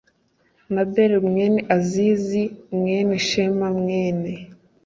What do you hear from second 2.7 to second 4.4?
mwene Shema mwene